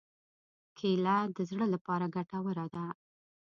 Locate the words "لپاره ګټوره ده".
1.73-2.85